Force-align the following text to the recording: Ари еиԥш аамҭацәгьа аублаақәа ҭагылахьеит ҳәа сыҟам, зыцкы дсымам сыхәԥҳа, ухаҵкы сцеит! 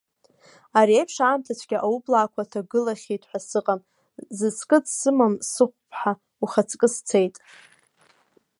Ари 0.79 0.95
еиԥш 0.99 1.15
аамҭацәгьа 1.19 1.77
аублаақәа 1.85 2.49
ҭагылахьеит 2.51 3.23
ҳәа 3.29 3.39
сыҟам, 3.47 3.79
зыцкы 4.37 4.77
дсымам 4.85 5.33
сыхәԥҳа, 5.51 6.13
ухаҵкы 6.43 6.87
сцеит! 6.93 7.35